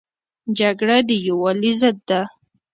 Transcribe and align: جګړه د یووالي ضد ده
جګړه 0.59 0.97
د 1.07 1.09
یووالي 1.27 1.71
ضد 1.81 1.97
ده 2.09 2.21